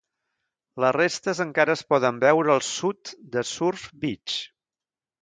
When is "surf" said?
3.55-3.89